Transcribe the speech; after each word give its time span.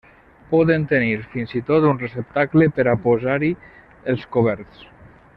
Poden 0.51 0.85
tenir 0.91 1.17
fins 1.33 1.51
i 1.59 1.61
tot 1.67 1.85
un 1.89 1.99
receptacle 2.03 2.69
per 2.77 2.85
a 2.93 2.99
posar-hi 3.03 3.51
els 4.15 4.25
coberts. 4.37 4.81